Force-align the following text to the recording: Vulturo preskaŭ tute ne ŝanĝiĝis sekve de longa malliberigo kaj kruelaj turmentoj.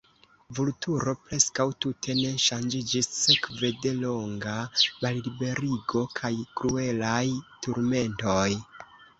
Vulturo 0.59 1.11
preskaŭ 1.25 1.65
tute 1.85 2.15
ne 2.19 2.31
ŝanĝiĝis 2.45 3.09
sekve 3.17 3.71
de 3.85 3.93
longa 3.99 4.55
malliberigo 5.07 6.03
kaj 6.23 6.35
kruelaj 6.63 7.23
turmentoj. 7.69 8.49